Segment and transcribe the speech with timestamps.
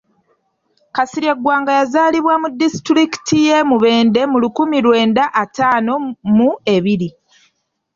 [0.95, 5.93] Kasirye Gwanga yazaalibwa mu disitulikiti y'e Mubende mu lukumi lwenda ataano
[6.35, 7.09] mu ebiri.